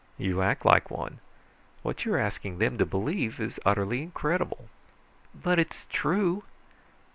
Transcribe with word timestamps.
You 0.17 0.41
act 0.41 0.65
like 0.65 0.89
one. 0.89 1.19
What 1.83 2.05
you're 2.05 2.17
asking 2.17 2.57
them 2.57 2.79
to 2.79 2.87
believe 2.87 3.39
is 3.39 3.59
utterly 3.63 4.01
incredible." 4.01 4.67
"_But 5.39 5.59
it's 5.59 5.85
true. 5.91 6.41